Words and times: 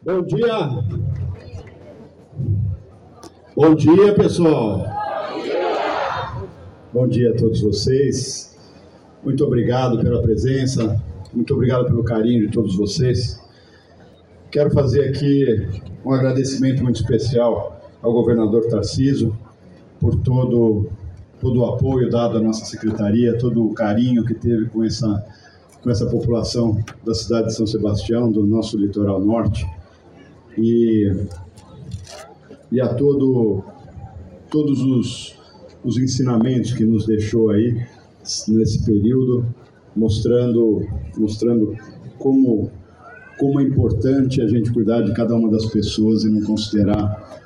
Bom 0.00 0.22
dia. 0.22 0.84
Bom 3.56 3.74
dia, 3.74 4.14
pessoal. 4.14 4.86
Bom 6.92 7.08
dia 7.08 7.32
a 7.32 7.36
todos 7.36 7.60
vocês. 7.60 8.56
Muito 9.24 9.44
obrigado 9.44 9.98
pela 9.98 10.22
presença. 10.22 11.02
Muito 11.34 11.52
obrigado 11.52 11.86
pelo 11.86 12.04
carinho 12.04 12.46
de 12.46 12.52
todos 12.52 12.76
vocês. 12.76 13.42
Quero 14.52 14.70
fazer 14.70 15.08
aqui 15.08 15.68
um 16.04 16.12
agradecimento 16.12 16.80
muito 16.84 17.00
especial 17.00 17.80
ao 18.00 18.12
governador 18.12 18.68
Tarciso 18.68 19.36
por 19.98 20.14
todo 20.20 20.86
todo 21.40 21.60
o 21.60 21.66
apoio 21.66 22.08
dado 22.08 22.38
à 22.38 22.40
nossa 22.40 22.64
secretaria, 22.64 23.36
todo 23.36 23.66
o 23.66 23.74
carinho 23.74 24.24
que 24.24 24.34
teve 24.34 24.66
com 24.66 24.84
essa 24.84 25.26
com 25.82 25.90
essa 25.90 26.06
população 26.06 26.78
da 27.04 27.14
cidade 27.14 27.48
de 27.48 27.54
São 27.54 27.66
Sebastião, 27.66 28.30
do 28.30 28.46
nosso 28.46 28.78
litoral 28.78 29.20
norte 29.20 29.66
e, 30.58 31.12
e 32.72 32.80
a 32.80 32.94
todo, 32.94 33.62
todos 34.50 34.80
os, 34.80 35.36
os 35.84 35.96
ensinamentos 35.98 36.72
que 36.72 36.84
nos 36.84 37.06
deixou 37.06 37.50
aí 37.50 37.80
nesse 38.48 38.84
período, 38.84 39.46
mostrando, 39.94 40.86
mostrando 41.16 41.74
como, 42.18 42.70
como 43.38 43.60
é 43.60 43.62
importante 43.62 44.42
a 44.42 44.48
gente 44.48 44.72
cuidar 44.72 45.02
de 45.02 45.12
cada 45.14 45.34
uma 45.34 45.50
das 45.50 45.66
pessoas 45.66 46.24
e 46.24 46.30
não 46.30 46.42
considerar, 46.42 47.40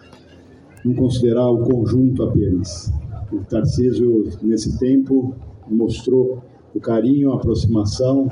não 0.85 0.95
considerar 0.95 1.49
o 1.49 1.59
conjunto 1.59 2.23
apenas. 2.23 2.93
O 3.31 3.39
Tarcísio, 3.45 4.29
nesse 4.43 4.79
tempo, 4.79 5.35
mostrou 5.69 6.43
o 6.75 6.81
carinho, 6.81 7.33
a 7.33 7.37
aproximação, 7.37 8.29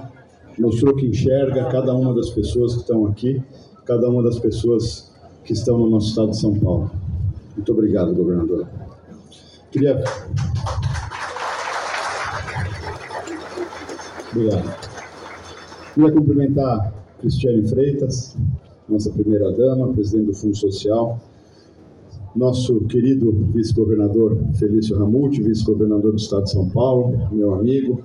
mostrou 0.59 0.95
que 0.97 1.07
enxerga 1.07 1.67
cada 1.67 1.95
uma 1.95 2.15
das 2.15 2.31
pessoas 2.31 2.75
que 2.75 2.81
estão 2.81 3.07
aqui 3.07 3.43
cada 3.91 4.09
uma 4.09 4.23
das 4.23 4.39
pessoas 4.39 5.11
que 5.43 5.53
estão 5.53 5.77
no 5.77 5.91
nosso 5.91 6.11
estado 6.11 6.31
de 6.31 6.39
São 6.39 6.57
Paulo. 6.57 6.93
Muito 7.57 7.73
obrigado, 7.73 8.15
governador. 8.15 8.69
Queria. 9.73 10.01
Obrigado. 14.31 14.91
Queria 15.93 16.13
cumprimentar 16.13 16.95
Cristiane 17.19 17.69
Freitas, 17.69 18.37
nossa 18.89 19.11
primeira-dama, 19.11 19.93
presidente 19.93 20.27
do 20.27 20.35
Fundo 20.35 20.57
Social, 20.57 21.19
nosso 22.37 22.83
querido 22.83 23.33
vice-governador 23.53 24.39
Felício 24.55 24.97
Ramute, 24.97 25.43
vice-governador 25.43 26.13
do 26.13 26.17
Estado 26.19 26.45
de 26.45 26.53
São 26.53 26.69
Paulo, 26.69 27.29
meu 27.33 27.55
amigo, 27.55 28.01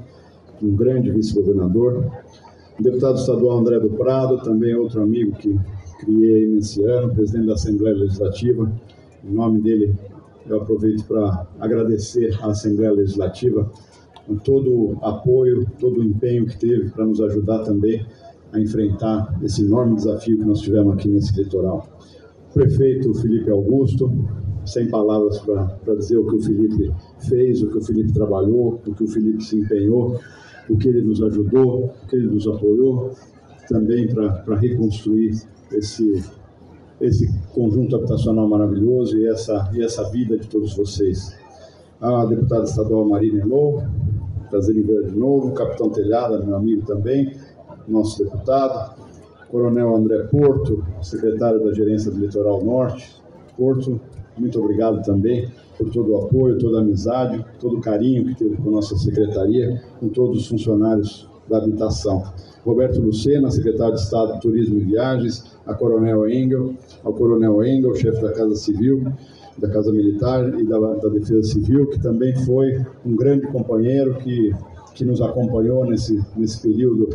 um 0.63 0.75
grande 0.75 1.11
vice-governador, 1.11 2.11
deputado 2.79 3.19
estadual 3.19 3.59
André 3.59 3.79
do 3.79 3.91
Prado, 3.91 4.41
também 4.41 4.73
outro 4.73 5.03
amigo 5.03 5.37
que 5.37 5.55
criei 5.99 6.47
nesse 6.47 6.83
ano, 6.83 7.13
presidente 7.13 7.47
da 7.47 7.53
Assembleia 7.53 7.95
Legislativa. 7.95 8.71
Em 9.23 9.33
nome 9.33 9.61
dele, 9.61 9.95
eu 10.47 10.61
aproveito 10.61 11.03
para 11.05 11.47
agradecer 11.59 12.37
à 12.41 12.47
Assembleia 12.47 12.91
Legislativa 12.91 13.69
com 14.27 14.35
todo 14.37 14.71
o 14.71 14.97
apoio, 15.01 15.65
todo 15.79 15.99
o 15.99 16.03
empenho 16.03 16.45
que 16.45 16.57
teve 16.57 16.89
para 16.89 17.05
nos 17.05 17.21
ajudar 17.21 17.59
também 17.59 18.05
a 18.51 18.59
enfrentar 18.59 19.37
esse 19.43 19.63
enorme 19.63 19.95
desafio 19.95 20.37
que 20.37 20.45
nós 20.45 20.61
tivemos 20.61 20.93
aqui 20.93 21.09
nesse 21.09 21.35
litoral. 21.35 21.87
O 22.49 22.53
prefeito 22.53 23.13
Felipe 23.15 23.49
Augusto, 23.51 24.11
sem 24.65 24.89
palavras 24.89 25.39
para 25.39 25.95
dizer 25.95 26.17
o 26.17 26.25
que 26.25 26.35
o 26.35 26.41
Felipe 26.41 26.91
fez, 27.27 27.61
o 27.61 27.69
que 27.69 27.77
o 27.77 27.81
Felipe 27.81 28.13
trabalhou, 28.13 28.81
o 28.85 28.93
que 28.93 29.03
o 29.03 29.07
Felipe 29.07 29.43
se 29.43 29.59
empenhou 29.59 30.19
o 30.69 30.77
que 30.77 30.87
ele 30.87 31.01
nos 31.01 31.21
ajudou, 31.21 31.85
o 31.85 32.07
que 32.07 32.15
ele 32.15 32.27
nos 32.27 32.47
apoiou, 32.47 33.11
também 33.67 34.07
para 34.07 34.55
reconstruir 34.55 35.33
esse, 35.71 36.23
esse 36.99 37.31
conjunto 37.53 37.95
habitacional 37.95 38.47
maravilhoso 38.47 39.17
e 39.17 39.27
essa, 39.27 39.69
e 39.73 39.83
essa 39.83 40.09
vida 40.09 40.37
de 40.37 40.47
todos 40.47 40.75
vocês. 40.75 41.37
A 41.99 42.25
deputada 42.25 42.63
estadual 42.63 43.05
Marina 43.05 43.41
Elou, 43.41 43.83
prazer 44.49 44.75
em 44.75 44.83
ver 44.83 45.05
de 45.05 45.17
novo, 45.17 45.53
capitão 45.53 45.89
Telhada, 45.89 46.39
meu 46.39 46.55
amigo 46.55 46.85
também, 46.85 47.35
nosso 47.87 48.23
deputado, 48.23 48.95
coronel 49.49 49.95
André 49.95 50.23
Porto, 50.23 50.83
secretário 51.01 51.63
da 51.63 51.73
Gerência 51.73 52.11
do 52.11 52.19
Litoral 52.19 52.63
Norte, 52.63 53.21
Porto, 53.57 53.99
muito 54.37 54.59
obrigado 54.59 55.01
também 55.03 55.49
por 55.77 55.89
todo 55.89 56.11
o 56.11 56.21
apoio, 56.23 56.57
toda 56.57 56.79
a 56.79 56.81
amizade, 56.81 57.43
todo 57.59 57.77
o 57.77 57.81
carinho 57.81 58.25
que 58.25 58.35
teve 58.35 58.57
com 58.57 58.69
nossa 58.69 58.97
secretaria, 58.97 59.81
com 59.99 60.09
todos 60.09 60.39
os 60.39 60.47
funcionários 60.47 61.29
da 61.49 61.57
habitação. 61.57 62.23
Roberto 62.65 62.99
Lucena, 62.99 63.51
secretário 63.51 63.95
de 63.95 64.01
Estado 64.01 64.33
de 64.33 64.41
Turismo 64.41 64.79
e 64.79 64.83
Viagens, 64.83 65.55
a 65.65 65.73
Coronel 65.73 66.27
Engel, 66.27 66.73
ao 67.03 67.13
Coronel 67.13 67.63
Engel, 67.63 67.95
chefe 67.95 68.21
da 68.21 68.31
Casa 68.31 68.55
Civil, 68.55 69.03
da 69.57 69.69
Casa 69.69 69.91
Militar 69.91 70.59
e 70.59 70.65
da, 70.65 70.79
da, 70.79 71.09
Defesa 71.09 71.43
Civil, 71.43 71.87
que 71.87 71.99
também 71.99 72.35
foi 72.45 72.83
um 73.05 73.15
grande 73.15 73.47
companheiro 73.47 74.15
que, 74.15 74.53
que 74.93 75.05
nos 75.05 75.21
acompanhou 75.21 75.85
nesse, 75.85 76.21
nesse 76.35 76.61
período 76.61 77.09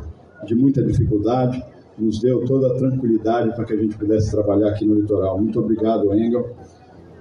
de 0.46 0.54
muita 0.54 0.82
dificuldade, 0.82 1.62
nos 1.98 2.20
deu 2.20 2.44
toda 2.44 2.68
a 2.68 2.74
tranquilidade 2.78 3.54
para 3.54 3.64
que 3.64 3.74
a 3.74 3.76
gente 3.76 3.98
pudesse 3.98 4.30
trabalhar 4.30 4.70
aqui 4.70 4.86
no 4.86 4.94
litoral. 4.94 5.38
Muito 5.38 5.58
obrigado, 5.60 6.14
Engel 6.14 6.48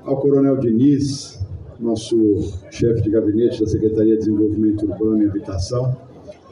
ao 0.10 0.18
Coronel 0.18 0.58
Diniz, 0.58 1.40
nosso 1.80 2.18
chefe 2.72 3.02
de 3.04 3.12
gabinete 3.12 3.60
da 3.60 3.68
Secretaria 3.68 4.14
de 4.14 4.20
Desenvolvimento 4.20 4.86
Urbano 4.86 5.24
e 5.24 5.28
Habitação, 5.28 5.96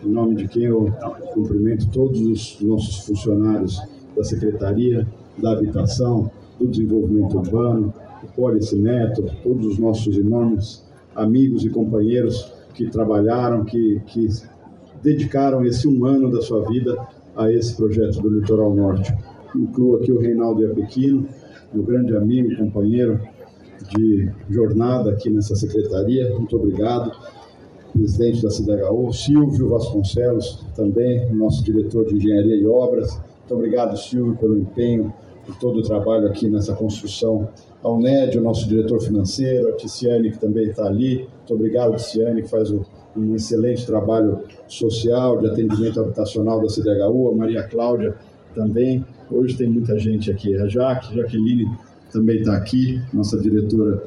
em 0.04 0.10
nome 0.10 0.36
de 0.36 0.48
quem 0.48 0.64
eu 0.64 0.92
cumprimento 1.34 1.90
todos 1.90 2.20
os 2.20 2.62
nossos 2.62 3.06
funcionários 3.06 3.82
da 4.16 4.24
Secretaria 4.24 5.08
da 5.38 5.52
Habitação, 5.52 6.32
do 6.60 6.68
Desenvolvimento 6.68 7.38
Urbano, 7.38 7.94
o 8.24 8.28
Pólice 8.28 8.76
Neto, 8.76 9.26
todos 9.44 9.66
os 9.66 9.80
nossos 9.80 10.18
enormes 10.18 10.84
amigos 11.16 11.64
e 11.66 11.70
companheiros 11.70 12.52
que 12.74 12.90
trabalharam, 12.90 13.64
que, 13.64 14.02
que 14.08 14.28
dedicaram 15.02 15.66
esse 15.66 15.88
um 15.88 16.06
ano 16.06 16.32
da 16.32 16.42
sua 16.42 16.68
vida 16.68 16.98
a 17.36 17.52
esse 17.52 17.76
projeto 17.76 18.22
do 18.22 18.30
Litoral 18.30 18.76
Norte. 18.76 19.14
Incluo 19.56 19.98
aqui 19.98 20.12
o 20.12 20.20
Reinaldo 20.20 20.62
Iapequino, 20.62 21.28
meu 21.74 21.84
grande 21.84 22.16
amigo, 22.16 22.56
companheiro, 22.58 23.20
de 23.96 24.30
jornada 24.50 25.12
aqui 25.12 25.30
nessa 25.30 25.56
secretaria. 25.56 26.36
Muito 26.36 26.56
obrigado. 26.56 27.12
Presidente 27.94 28.44
da 28.44 28.50
CDHU, 28.50 29.12
Silvio 29.14 29.70
Vasconcelos, 29.70 30.66
também, 30.76 31.32
nosso 31.34 31.64
diretor 31.64 32.06
de 32.06 32.16
Engenharia 32.16 32.56
e 32.56 32.66
Obras. 32.68 33.20
Muito 33.40 33.56
obrigado, 33.56 33.98
Silvio, 33.98 34.36
pelo 34.36 34.58
empenho, 34.58 35.14
por 35.46 35.56
todo 35.58 35.80
o 35.80 35.82
trabalho 35.82 36.28
aqui 36.28 36.50
nessa 36.50 36.74
construção. 36.74 37.48
Ao 37.82 38.00
NED, 38.00 38.38
o 38.38 38.42
nosso 38.42 38.68
diretor 38.68 39.00
financeiro, 39.02 39.70
a 39.70 39.72
Ticiane, 39.74 40.32
que 40.32 40.40
também 40.40 40.68
está 40.70 40.86
ali. 40.86 41.28
Muito 41.38 41.54
obrigado, 41.54 41.96
Ticiane, 41.96 42.42
que 42.42 42.50
faz 42.50 42.72
um 42.72 43.36
excelente 43.36 43.86
trabalho 43.86 44.40
social, 44.68 45.40
de 45.40 45.48
atendimento 45.48 46.00
habitacional 46.00 46.62
da 46.62 46.68
CDHU. 46.68 47.30
A 47.30 47.36
Maria 47.36 47.64
Cláudia 47.64 48.16
também. 48.54 49.06
Hoje 49.32 49.56
tem 49.56 49.70
muita 49.70 49.98
gente 49.98 50.30
aqui. 50.32 50.56
A 50.58 50.68
Jaque, 50.68 51.16
Jaqueline 51.16 51.66
também 52.12 52.40
está 52.40 52.56
aqui, 52.56 53.02
nossa 53.14 53.40
diretora 53.40 54.04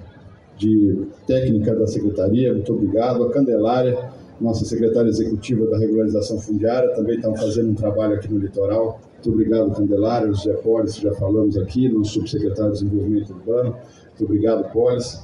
de 0.61 1.07
técnica 1.27 1.75
da 1.75 1.87
secretaria, 1.87 2.53
muito 2.53 2.73
obrigado. 2.75 3.25
A 3.25 3.31
Candelária, 3.31 4.11
nossa 4.39 4.65
secretária 4.65 5.09
executiva 5.09 5.67
da 5.67 5.79
regularização 5.79 6.39
fundiária, 6.39 6.95
também 6.95 7.17
estão 7.17 7.35
fazendo 7.35 7.71
um 7.71 7.75
trabalho 7.75 8.15
aqui 8.15 8.31
no 8.33 8.39
litoral. 8.39 9.01
Muito 9.15 9.31
obrigado, 9.31 9.75
Candelária. 9.75 10.29
O 10.29 10.35
José 10.35 10.53
Polis, 10.55 10.97
já 10.97 11.13
falamos 11.15 11.57
aqui, 11.57 11.89
nosso 11.89 12.13
subsecretário 12.13 12.73
de 12.73 12.85
Desenvolvimento 12.85 13.31
Urbano. 13.31 13.71
Muito 13.71 14.25
obrigado, 14.25 14.71
Polis. 14.71 15.19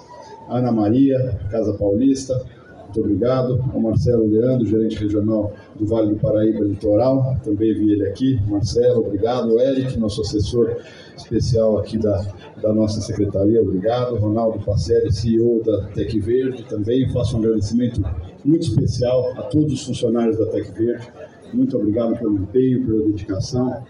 Ana 0.49 0.73
Maria, 0.73 1.39
Casa 1.51 1.75
Paulista, 1.75 2.41
muito 2.87 3.01
obrigado. 3.01 3.63
Ao 3.73 3.81
Marcelo 3.81 4.27
Leandro, 4.29 4.67
gerente 4.67 4.97
regional 4.97 5.53
do 5.79 5.87
Vale 5.87 6.15
do 6.15 6.17
Paraíba 6.17 6.65
Litoral, 6.65 7.37
também 7.43 7.75
vi 7.75 7.93
ele 7.93 8.09
aqui. 8.09 8.41
Marcelo, 8.49 9.01
obrigado. 9.01 9.53
O 9.53 9.61
Eric, 9.61 9.99
nosso 9.99 10.23
assessor 10.23 10.77
especial 11.17 11.79
aqui 11.79 11.99
da, 11.99 12.25
da 12.62 12.73
nossa 12.73 13.00
secretaria, 13.00 13.61
obrigado. 13.61 14.17
Ronaldo 14.17 14.65
Pacelli, 14.65 15.12
CEO 15.12 15.62
da 15.65 15.88
Tec 15.88 16.19
Verde, 16.21 16.65
também 16.65 17.09
faço 17.11 17.37
um 17.37 17.41
agradecimento 17.41 18.03
muito 18.44 18.67
especial 18.67 19.32
a 19.37 19.43
todos 19.43 19.73
os 19.73 19.85
funcionários 19.85 20.39
da 20.39 20.47
Tec 20.47 20.71
Verde. 20.73 21.09
Muito 21.53 21.77
obrigado 21.77 22.19
pelo 22.19 22.37
empenho, 22.37 22.87
pela 22.87 23.05
dedicação. 23.05 23.85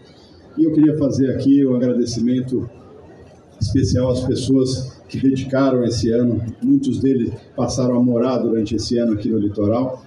E 0.56 0.64
eu 0.64 0.72
queria 0.72 0.96
fazer 0.96 1.31
aqui 1.32 1.66
um 1.66 1.76
agradecimento 1.76 2.69
especial 3.60 4.10
às 4.10 4.20
pessoas 4.20 4.96
que 5.08 5.20
dedicaram 5.20 5.84
esse 5.84 6.10
ano, 6.10 6.42
muitos 6.62 7.00
deles 7.00 7.32
passaram 7.54 7.96
a 7.96 8.02
morar 8.02 8.38
durante 8.38 8.74
esse 8.74 8.98
ano 8.98 9.12
aqui 9.12 9.28
no 9.28 9.38
litoral, 9.38 10.04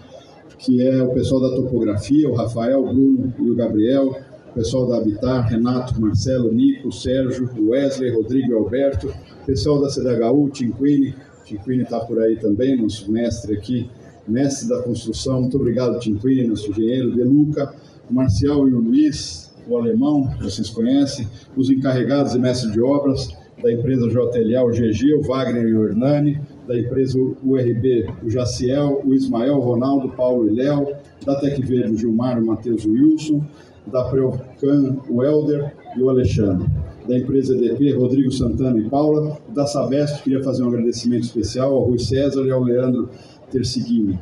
que 0.58 0.86
é 0.86 1.02
o 1.02 1.14
pessoal 1.14 1.42
da 1.42 1.56
topografia, 1.56 2.30
o 2.30 2.36
Rafael, 2.36 2.84
o 2.84 2.88
Bruno 2.88 3.34
e 3.40 3.50
o 3.50 3.56
Gabriel, 3.56 4.16
o 4.50 4.54
pessoal 4.54 4.88
da 4.88 4.98
Habitar, 4.98 5.48
Renato, 5.48 6.00
Marcelo, 6.00 6.52
Nico, 6.52 6.92
Sérgio, 6.92 7.50
Wesley, 7.58 8.14
Rodrigo 8.14 8.52
e 8.52 8.56
Alberto, 8.56 9.08
o 9.08 9.46
pessoal 9.46 9.82
da 9.82 9.90
CDHU, 9.90 10.50
Tinquini, 10.50 11.16
Tinquini 11.46 11.84
está 11.84 12.00
por 12.02 12.20
aí 12.20 12.36
também, 12.36 12.80
nosso 12.80 13.10
mestre 13.12 13.56
aqui, 13.56 13.90
mestre 14.28 14.68
da 14.68 14.82
construção, 14.82 15.42
muito 15.42 15.58
obrigado 15.58 16.00
Tinquini, 16.00 16.48
nosso 16.48 16.70
engenheiro, 16.70 17.12
De 17.12 17.24
Luca, 17.24 17.74
o 18.10 18.14
Marcial 18.14 18.68
e 18.68 18.74
o 18.74 18.80
Luiz, 18.80 19.50
o 19.68 19.78
alemão, 19.78 20.30
vocês 20.42 20.70
conhecem, 20.70 21.28
os 21.56 21.70
encarregados 21.70 22.34
e 22.34 22.40
mestres 22.40 22.74
de 22.74 22.82
obras 22.82 23.30
da 23.62 23.72
empresa 23.72 24.08
JLA, 24.08 24.64
o 24.64 24.70
GG, 24.70 25.14
o 25.16 25.22
Wagner 25.22 25.68
e 25.68 25.74
o 25.74 25.86
Hernani, 25.86 26.40
da 26.68 26.78
empresa 26.78 27.18
URB, 27.18 28.10
o 28.24 28.30
Jaciel, 28.30 29.02
o 29.06 29.14
Ismael, 29.14 29.56
o 29.56 29.60
Ronaldo, 29.60 30.08
o 30.08 30.12
Paulo 30.12 30.48
e 30.50 30.56
Léo, 30.56 30.88
da 31.26 31.40
Tec 31.40 31.62
Verde, 31.62 31.94
o 31.94 31.98
Gilmar, 31.98 32.42
o 32.42 32.46
Matheus 32.46 32.86
o 32.86 32.92
Wilson, 32.92 33.44
da 33.88 34.04
Preocan, 34.06 34.98
o 35.10 35.24
Helder 35.24 35.74
e 35.98 36.02
o 36.02 36.10
Alexandre. 36.10 36.68
Da 37.08 37.18
empresa 37.18 37.56
EDP, 37.56 37.94
Rodrigo 37.94 38.32
Santana 38.32 38.78
e 38.80 38.88
Paula. 38.88 39.38
Da 39.54 39.66
Sabesp, 39.66 40.24
queria 40.24 40.44
fazer 40.44 40.64
um 40.64 40.68
agradecimento 40.68 41.24
especial 41.24 41.74
ao 41.74 41.84
Rui 41.84 41.98
César 41.98 42.46
e 42.46 42.52
ao 42.52 42.62
Leandro 42.62 43.10
Terciguini. 43.50 44.20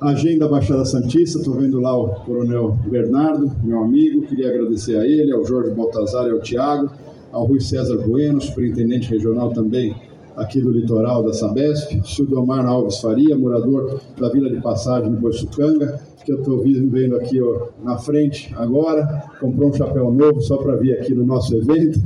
Agenda 0.00 0.46
Baixada 0.46 0.84
Santista, 0.84 1.38
estou 1.38 1.54
vendo 1.54 1.80
lá 1.80 1.96
o 1.96 2.10
Coronel 2.24 2.78
Bernardo, 2.88 3.50
meu 3.64 3.82
amigo, 3.82 4.22
queria 4.22 4.48
agradecer 4.48 4.96
a 4.96 5.04
ele, 5.04 5.32
ao 5.32 5.44
Jorge 5.44 5.74
Baltazar 5.74 6.28
e 6.28 6.30
ao 6.30 6.38
Tiago, 6.38 6.88
ao 7.32 7.44
Rui 7.44 7.60
César 7.60 7.96
Bueno, 8.06 8.40
superintendente 8.40 9.10
regional 9.10 9.50
também 9.52 9.94
aqui 10.38 10.60
do 10.60 10.70
litoral 10.70 11.22
da 11.24 11.32
Sabesp, 11.32 12.00
Sildomar 12.04 12.64
Alves 12.64 13.00
Faria, 13.00 13.36
morador 13.36 14.00
da 14.16 14.28
Vila 14.28 14.48
de 14.48 14.60
Passagem, 14.60 15.10
no 15.10 15.16
Boiçucanga, 15.16 16.00
que 16.24 16.32
eu 16.32 16.38
estou 16.38 16.62
vendo 16.62 17.16
aqui 17.16 17.42
ó, 17.42 17.68
na 17.82 17.98
frente 17.98 18.54
agora, 18.56 19.24
comprou 19.40 19.70
um 19.70 19.72
chapéu 19.72 20.12
novo 20.12 20.40
só 20.40 20.56
para 20.58 20.76
vir 20.76 20.92
aqui 20.94 21.12
no 21.12 21.26
nosso 21.26 21.56
evento, 21.56 22.00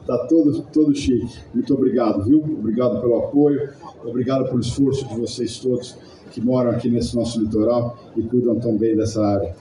está 0.00 0.16
todo, 0.26 0.62
todo 0.72 0.94
chique. 0.94 1.28
Muito 1.52 1.74
obrigado, 1.74 2.24
viu? 2.24 2.38
Obrigado 2.38 3.00
pelo 3.02 3.18
apoio, 3.18 3.68
obrigado 4.02 4.46
pelo 4.46 4.60
esforço 4.60 5.06
de 5.06 5.20
vocês 5.20 5.58
todos 5.58 5.96
que 6.30 6.40
moram 6.40 6.70
aqui 6.70 6.90
nesse 6.90 7.14
nosso 7.14 7.40
litoral 7.40 7.96
e 8.16 8.22
cuidam 8.22 8.58
tão 8.58 8.76
bem 8.76 8.96
dessa 8.96 9.24
área. 9.24 9.54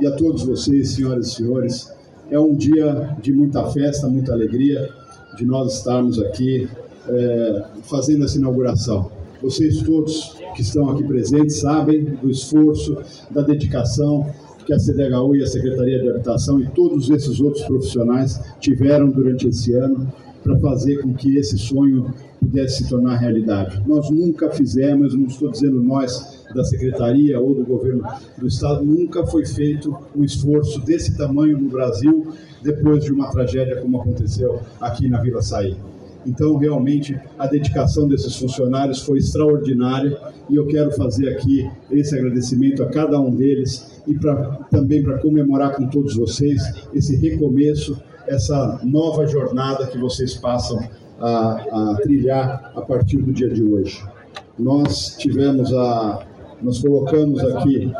E 0.00 0.06
a 0.06 0.12
todos 0.12 0.44
vocês, 0.44 0.92
senhoras 0.92 1.26
e 1.26 1.34
senhores, 1.34 1.92
é 2.34 2.40
um 2.40 2.52
dia 2.52 3.16
de 3.22 3.32
muita 3.32 3.64
festa, 3.70 4.08
muita 4.08 4.32
alegria, 4.32 4.90
de 5.36 5.46
nós 5.46 5.78
estarmos 5.78 6.20
aqui 6.20 6.68
é, 7.08 7.64
fazendo 7.84 8.24
essa 8.24 8.36
inauguração. 8.36 9.08
Vocês 9.40 9.80
todos 9.82 10.36
que 10.56 10.62
estão 10.62 10.90
aqui 10.90 11.04
presentes 11.04 11.60
sabem 11.60 12.02
do 12.02 12.28
esforço, 12.28 12.96
da 13.30 13.40
dedicação 13.40 14.28
que 14.66 14.72
a 14.72 14.78
CDHU 14.78 15.36
e 15.36 15.44
a 15.44 15.46
Secretaria 15.46 16.00
de 16.00 16.08
Habitação 16.08 16.60
e 16.60 16.66
todos 16.70 17.08
esses 17.08 17.38
outros 17.38 17.64
profissionais 17.66 18.40
tiveram 18.58 19.10
durante 19.10 19.46
esse 19.46 19.72
ano 19.74 20.12
para 20.44 20.58
fazer 20.58 21.00
com 21.00 21.14
que 21.14 21.38
esse 21.38 21.58
sonho 21.58 22.12
pudesse 22.38 22.84
se 22.84 22.88
tornar 22.90 23.16
realidade. 23.16 23.82
Nós 23.86 24.10
nunca 24.10 24.50
fizemos, 24.50 25.14
não 25.14 25.24
estou 25.24 25.50
dizendo 25.50 25.82
nós 25.82 26.44
da 26.54 26.62
Secretaria 26.62 27.40
ou 27.40 27.54
do 27.54 27.64
Governo 27.64 28.04
do 28.36 28.46
Estado, 28.46 28.84
nunca 28.84 29.26
foi 29.26 29.46
feito 29.46 29.96
um 30.14 30.22
esforço 30.22 30.80
desse 30.82 31.16
tamanho 31.16 31.58
no 31.58 31.70
Brasil 31.70 32.32
depois 32.62 33.02
de 33.02 33.12
uma 33.12 33.30
tragédia 33.30 33.80
como 33.80 34.00
aconteceu 34.00 34.60
aqui 34.80 35.08
na 35.08 35.20
Vila 35.20 35.42
Saí. 35.42 35.76
Então, 36.26 36.56
realmente, 36.56 37.18
a 37.38 37.46
dedicação 37.46 38.08
desses 38.08 38.36
funcionários 38.36 39.02
foi 39.02 39.18
extraordinária 39.18 40.18
e 40.48 40.56
eu 40.56 40.66
quero 40.66 40.90
fazer 40.92 41.28
aqui 41.28 41.70
esse 41.90 42.16
agradecimento 42.16 42.82
a 42.82 42.86
cada 42.86 43.20
um 43.20 43.34
deles 43.34 44.02
e 44.06 44.14
pra, 44.14 44.66
também 44.70 45.02
para 45.02 45.18
comemorar 45.18 45.74
com 45.76 45.86
todos 45.88 46.14
vocês 46.16 46.62
esse 46.94 47.16
recomeço, 47.16 48.00
essa 48.26 48.80
nova 48.82 49.26
jornada 49.26 49.86
que 49.86 49.98
vocês 49.98 50.34
passam 50.34 50.78
a, 51.20 51.92
a 51.92 51.96
trilhar 52.02 52.72
a 52.74 52.82
partir 52.82 53.18
do 53.18 53.32
dia 53.32 53.48
de 53.48 53.62
hoje. 53.62 54.02
Nós 54.58 55.16
tivemos 55.16 55.72
a, 55.72 56.26
nós 56.62 56.78
colocamos 56.80 57.40
aqui 57.40 57.92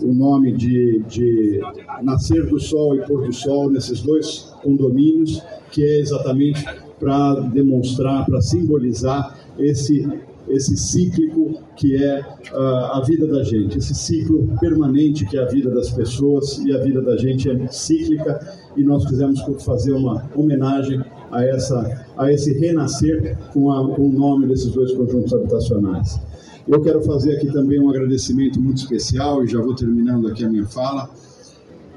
o 0.00 0.12
nome 0.12 0.52
de, 0.52 1.02
de 1.08 1.60
Nascer 2.02 2.46
do 2.46 2.60
Sol 2.60 2.96
e 2.96 3.00
Pôr 3.02 3.26
do 3.26 3.32
Sol 3.32 3.70
nesses 3.70 4.00
dois 4.02 4.52
condomínios, 4.62 5.42
que 5.70 5.82
é 5.82 5.98
exatamente 5.98 6.64
para 7.02 7.40
demonstrar, 7.40 8.24
para 8.24 8.40
simbolizar 8.40 9.36
esse 9.58 10.08
esse 10.48 10.76
cíclico 10.76 11.62
que 11.76 12.02
é 12.02 12.20
uh, 12.52 12.96
a 12.96 13.02
vida 13.06 13.26
da 13.26 13.44
gente, 13.44 13.78
esse 13.78 13.94
ciclo 13.94 14.48
permanente 14.60 15.24
que 15.24 15.36
é 15.38 15.42
a 15.42 15.46
vida 15.46 15.70
das 15.70 15.90
pessoas 15.90 16.58
e 16.58 16.72
a 16.72 16.78
vida 16.78 17.00
da 17.00 17.16
gente 17.16 17.48
é 17.48 17.66
cíclica 17.68 18.40
e 18.76 18.82
nós 18.82 19.06
quisemos 19.06 19.40
fazer 19.64 19.92
uma 19.92 20.28
homenagem 20.34 21.00
a 21.30 21.44
essa 21.44 22.06
a 22.16 22.30
esse 22.30 22.52
renascer 22.58 23.38
com, 23.52 23.70
a, 23.72 23.94
com 23.94 24.08
o 24.08 24.12
nome 24.12 24.46
desses 24.46 24.72
dois 24.72 24.92
conjuntos 24.92 25.32
habitacionais. 25.32 26.20
Eu 26.66 26.80
quero 26.82 27.02
fazer 27.02 27.36
aqui 27.36 27.46
também 27.50 27.80
um 27.80 27.88
agradecimento 27.88 28.60
muito 28.60 28.78
especial 28.78 29.44
e 29.44 29.48
já 29.48 29.60
vou 29.60 29.74
terminando 29.74 30.28
aqui 30.28 30.44
a 30.44 30.50
minha 30.50 30.66
fala 30.66 31.08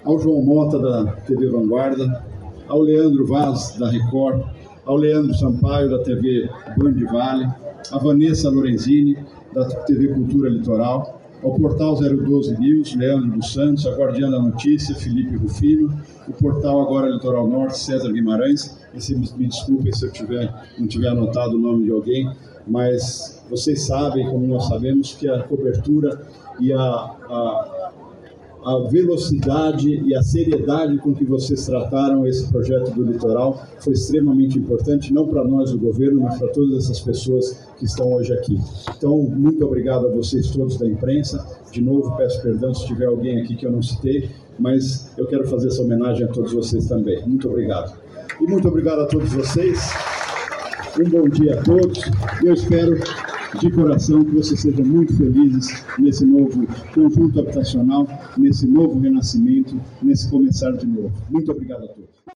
ao 0.03 0.19
João 0.19 0.41
Mota 0.43 0.77
da 0.79 1.05
TV 1.27 1.47
Vanguarda, 1.49 2.23
ao 2.67 2.79
Leandro 2.79 3.25
Vaz 3.25 3.75
da 3.77 3.89
Record 3.89 4.43
ao 4.85 4.95
Leandro 4.95 5.33
Sampaio, 5.33 5.89
da 5.89 5.99
TV 6.03 6.49
Band 6.77 7.05
Vale, 7.11 7.47
a 7.91 7.97
Vanessa 7.97 8.49
Lorenzini, 8.49 9.17
da 9.53 9.65
TV 9.85 10.09
Cultura 10.09 10.49
Litoral, 10.49 11.21
ao 11.43 11.53
Portal 11.55 11.95
012 11.95 12.59
News, 12.59 12.95
Leandro 12.95 13.31
dos 13.37 13.53
Santos, 13.53 13.85
a 13.85 13.91
Guardiã 13.91 14.29
da 14.29 14.39
Notícia, 14.39 14.95
Felipe 14.95 15.35
Rufino, 15.37 15.95
o 16.27 16.33
Portal 16.33 16.81
Agora 16.81 17.09
Litoral 17.09 17.47
Norte, 17.47 17.77
César 17.79 18.11
Guimarães, 18.11 18.77
e 18.93 19.01
se 19.01 19.15
me, 19.15 19.29
me 19.37 19.47
desculpem 19.47 19.91
se 19.93 20.05
eu 20.05 20.11
tiver, 20.11 20.51
não 20.77 20.87
tiver 20.87 21.09
anotado 21.09 21.55
o 21.55 21.59
nome 21.59 21.85
de 21.85 21.91
alguém, 21.91 22.29
mas 22.67 23.43
vocês 23.49 23.85
sabem, 23.85 24.27
como 24.27 24.47
nós 24.47 24.67
sabemos, 24.67 25.13
que 25.13 25.29
a 25.29 25.43
cobertura 25.43 26.19
e 26.59 26.73
a, 26.73 26.79
a 26.79 27.74
a 28.65 28.79
velocidade 28.89 30.01
e 30.03 30.15
a 30.15 30.23
seriedade 30.23 30.97
com 30.97 31.13
que 31.13 31.23
vocês 31.23 31.67
trataram 31.67 32.25
esse 32.25 32.47
projeto 32.51 32.89
do 32.91 33.03
litoral 33.03 33.63
foi 33.79 33.93
extremamente 33.93 34.57
importante, 34.57 35.13
não 35.13 35.27
para 35.27 35.43
nós, 35.43 35.71
o 35.71 35.77
governo, 35.77 36.21
mas 36.21 36.39
para 36.39 36.47
todas 36.47 36.83
essas 36.83 36.99
pessoas 36.99 37.63
que 37.77 37.85
estão 37.85 38.11
hoje 38.11 38.33
aqui. 38.33 38.57
Então, 38.97 39.17
muito 39.17 39.63
obrigado 39.63 40.07
a 40.07 40.11
vocês 40.11 40.49
todos 40.49 40.77
da 40.77 40.87
imprensa. 40.87 41.45
De 41.71 41.79
novo, 41.79 42.17
peço 42.17 42.41
perdão 42.41 42.73
se 42.73 42.87
tiver 42.87 43.05
alguém 43.05 43.39
aqui 43.39 43.55
que 43.55 43.67
eu 43.67 43.71
não 43.71 43.83
citei, 43.83 44.31
mas 44.57 45.11
eu 45.15 45.27
quero 45.27 45.47
fazer 45.47 45.67
essa 45.67 45.83
homenagem 45.83 46.25
a 46.25 46.27
todos 46.29 46.51
vocês 46.51 46.87
também. 46.87 47.23
Muito 47.27 47.47
obrigado. 47.47 47.95
E 48.41 48.47
muito 48.47 48.67
obrigado 48.67 49.01
a 49.01 49.05
todos 49.05 49.31
vocês. 49.31 49.79
Um 50.99 51.07
bom 51.07 51.29
dia 51.29 51.59
a 51.59 51.61
todos. 51.61 52.01
Eu 52.43 52.53
espero 52.53 52.97
de 53.59 53.71
coração 53.71 54.23
que 54.23 54.31
vocês 54.31 54.59
sejam 54.59 54.85
muito 54.85 55.15
felizes 55.15 55.83
nesse 55.97 56.25
novo 56.25 56.67
conjunto 56.93 57.39
habitacional, 57.39 58.07
nesse 58.37 58.67
novo 58.67 58.99
renascimento, 58.99 59.79
nesse 60.01 60.29
começar 60.29 60.71
de 60.71 60.85
novo. 60.85 61.11
Muito 61.29 61.51
obrigado 61.51 61.85
a 61.85 61.87
todos. 61.87 62.14